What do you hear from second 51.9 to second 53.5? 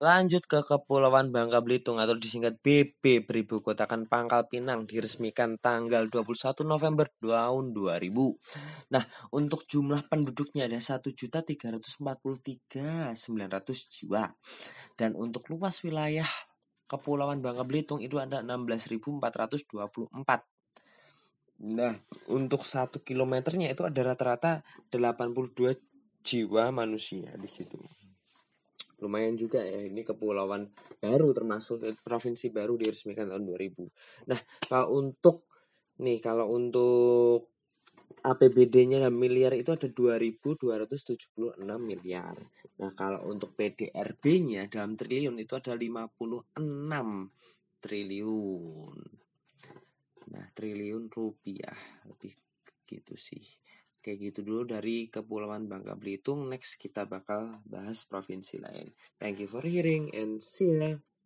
lebih gitu sih.